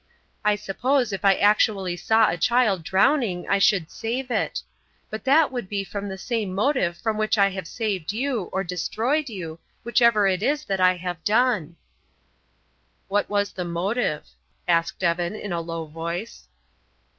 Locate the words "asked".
14.67-15.03